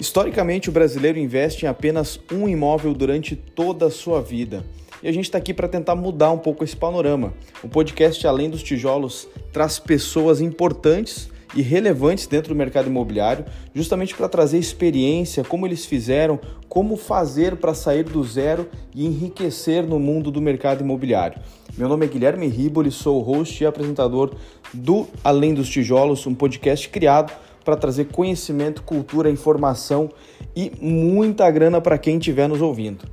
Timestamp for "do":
12.50-12.54, 18.04-18.22, 20.30-20.40, 24.72-25.08